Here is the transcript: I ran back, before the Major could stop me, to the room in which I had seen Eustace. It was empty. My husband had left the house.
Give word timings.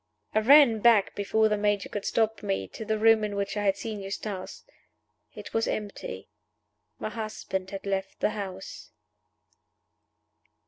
I 0.33 0.39
ran 0.39 0.79
back, 0.79 1.13
before 1.13 1.47
the 1.47 1.59
Major 1.59 1.87
could 1.87 2.05
stop 2.05 2.41
me, 2.41 2.67
to 2.69 2.83
the 2.83 2.97
room 2.97 3.23
in 3.23 3.35
which 3.35 3.55
I 3.55 3.65
had 3.65 3.77
seen 3.77 3.99
Eustace. 4.01 4.63
It 5.35 5.53
was 5.53 5.67
empty. 5.67 6.27
My 6.97 7.09
husband 7.11 7.69
had 7.69 7.85
left 7.85 8.19
the 8.19 8.31
house. 8.31 8.89